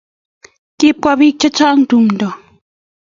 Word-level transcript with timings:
Kopwa 0.79 1.11
piik 1.19 1.35
chechang' 1.41 1.85
tumndo 1.89 2.27